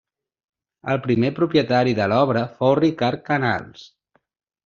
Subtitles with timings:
[0.93, 3.85] El primer propietari de l'obra fou Ricard Canals.